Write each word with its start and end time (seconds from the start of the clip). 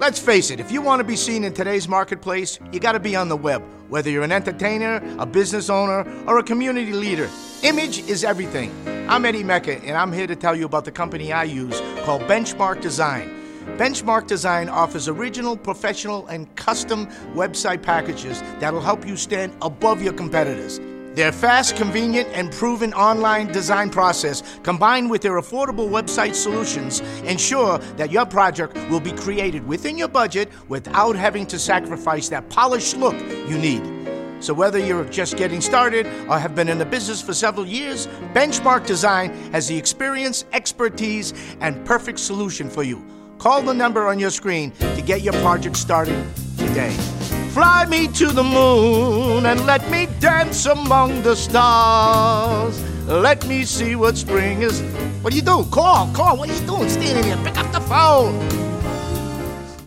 Let's 0.00 0.18
face 0.18 0.50
it, 0.50 0.60
if 0.60 0.72
you 0.72 0.80
want 0.80 1.00
to 1.00 1.04
be 1.04 1.14
seen 1.14 1.44
in 1.44 1.52
today's 1.52 1.86
marketplace, 1.86 2.58
you 2.72 2.80
got 2.80 2.92
to 2.92 2.98
be 2.98 3.14
on 3.14 3.28
the 3.28 3.36
web. 3.36 3.62
Whether 3.90 4.08
you're 4.08 4.22
an 4.22 4.32
entertainer, 4.32 5.02
a 5.18 5.26
business 5.26 5.68
owner, 5.68 6.10
or 6.26 6.38
a 6.38 6.42
community 6.42 6.94
leader, 6.94 7.28
image 7.62 7.98
is 8.08 8.24
everything. 8.24 8.72
I'm 9.10 9.26
Eddie 9.26 9.44
Mekka, 9.44 9.78
and 9.84 9.98
I'm 9.98 10.10
here 10.10 10.26
to 10.26 10.34
tell 10.34 10.56
you 10.56 10.64
about 10.64 10.86
the 10.86 10.90
company 10.90 11.34
I 11.34 11.44
use 11.44 11.78
called 12.06 12.22
Benchmark 12.22 12.80
Design. 12.80 13.28
Benchmark 13.76 14.26
Design 14.26 14.70
offers 14.70 15.06
original, 15.06 15.54
professional, 15.54 16.26
and 16.28 16.56
custom 16.56 17.06
website 17.34 17.82
packages 17.82 18.40
that'll 18.58 18.80
help 18.80 19.06
you 19.06 19.18
stand 19.18 19.54
above 19.60 20.00
your 20.00 20.14
competitors. 20.14 20.80
Their 21.14 21.32
fast, 21.32 21.74
convenient, 21.74 22.28
and 22.32 22.52
proven 22.52 22.94
online 22.94 23.48
design 23.48 23.90
process, 23.90 24.44
combined 24.62 25.10
with 25.10 25.22
their 25.22 25.40
affordable 25.40 25.88
website 25.88 26.36
solutions, 26.36 27.00
ensure 27.24 27.78
that 27.96 28.12
your 28.12 28.24
project 28.26 28.76
will 28.88 29.00
be 29.00 29.10
created 29.12 29.66
within 29.66 29.98
your 29.98 30.08
budget 30.08 30.48
without 30.68 31.16
having 31.16 31.46
to 31.46 31.58
sacrifice 31.58 32.28
that 32.28 32.48
polished 32.48 32.96
look 32.96 33.18
you 33.48 33.58
need. 33.58 33.82
So, 34.38 34.54
whether 34.54 34.78
you're 34.78 35.04
just 35.04 35.36
getting 35.36 35.60
started 35.60 36.06
or 36.28 36.38
have 36.38 36.54
been 36.54 36.68
in 36.68 36.78
the 36.78 36.86
business 36.86 37.20
for 37.20 37.34
several 37.34 37.66
years, 37.66 38.06
Benchmark 38.32 38.86
Design 38.86 39.30
has 39.52 39.66
the 39.66 39.76
experience, 39.76 40.44
expertise, 40.52 41.34
and 41.60 41.84
perfect 41.84 42.20
solution 42.20 42.70
for 42.70 42.84
you. 42.84 43.04
Call 43.38 43.62
the 43.62 43.74
number 43.74 44.06
on 44.06 44.18
your 44.18 44.30
screen 44.30 44.70
to 44.70 45.02
get 45.02 45.22
your 45.22 45.34
project 45.34 45.76
started 45.76 46.24
today. 46.56 46.96
Fly 47.52 47.84
me 47.86 48.06
to 48.06 48.28
the 48.28 48.44
moon 48.44 49.44
and 49.44 49.66
let 49.66 49.90
me 49.90 50.06
dance 50.20 50.66
among 50.66 51.22
the 51.22 51.34
stars. 51.34 52.80
Let 53.08 53.44
me 53.46 53.64
see 53.64 53.96
what 53.96 54.16
spring 54.16 54.62
is. 54.62 54.80
What 55.22 55.32
are 55.32 55.36
you 55.36 55.42
doing? 55.42 55.68
Call, 55.70 56.12
call. 56.14 56.36
What 56.36 56.48
are 56.48 56.54
you 56.54 56.64
doing? 56.64 56.88
Standing 56.88 57.24
there. 57.24 57.44
Pick 57.44 57.58
up 57.58 57.72
the 57.72 57.80
phone. 57.80 58.59